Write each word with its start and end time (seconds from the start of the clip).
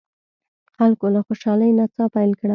خلکو 0.77 1.05
له 1.13 1.19
خوشالۍ 1.27 1.69
نڅا 1.77 2.05
پیل 2.13 2.31
کړه. 2.39 2.49